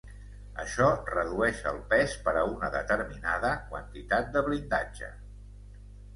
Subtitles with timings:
[0.61, 5.13] Això redueix el pes per a una determinada quantitat de blindatge.